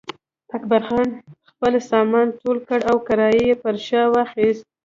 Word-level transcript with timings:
اکبرجان 0.55 1.09
خپل 1.49 1.73
سامان 1.89 2.27
ټول 2.41 2.57
کړ 2.67 2.79
او 2.91 2.95
کړایی 3.07 3.41
یې 3.49 3.55
پر 3.63 3.75
شا 3.87 4.03
واخیست. 4.15 4.65